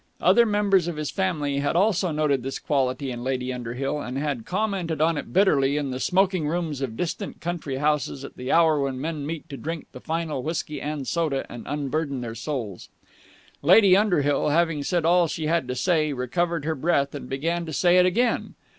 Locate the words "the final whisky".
9.91-10.81